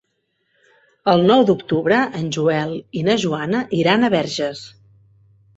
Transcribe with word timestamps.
El 1.13 1.21
nou 1.31 1.43
d'octubre 1.49 1.99
en 2.21 2.31
Joel 2.37 2.73
i 3.01 3.05
na 3.11 3.19
Joana 3.25 3.63
iran 3.83 4.07
a 4.07 4.11
Verges. 4.19 4.65